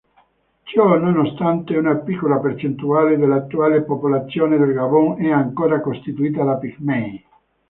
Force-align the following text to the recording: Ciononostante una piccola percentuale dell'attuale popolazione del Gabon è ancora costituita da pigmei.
Ciononostante 0.63 1.77
una 1.77 1.93
piccola 1.97 2.39
percentuale 2.39 3.19
dell'attuale 3.19 3.83
popolazione 3.83 4.57
del 4.57 4.73
Gabon 4.73 5.21
è 5.23 5.29
ancora 5.29 5.79
costituita 5.79 6.43
da 6.43 6.55
pigmei. 6.55 7.23